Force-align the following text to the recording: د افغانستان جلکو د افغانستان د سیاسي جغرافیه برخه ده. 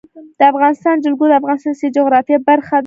د 0.39 0.41
افغانستان 0.51 0.95
جلکو 1.03 1.23
د 1.27 1.33
افغانستان 1.39 1.71
د 1.73 1.77
سیاسي 1.81 1.87
جغرافیه 1.97 2.37
برخه 2.47 2.71
ده. 2.77 2.79